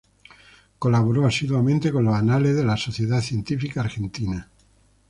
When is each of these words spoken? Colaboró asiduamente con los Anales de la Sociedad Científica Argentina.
Colaboró 0.79 1.27
asiduamente 1.27 1.91
con 1.91 2.05
los 2.05 2.15
Anales 2.15 2.55
de 2.55 2.63
la 2.65 2.75
Sociedad 2.75 3.21
Científica 3.21 3.81
Argentina. 3.81 4.49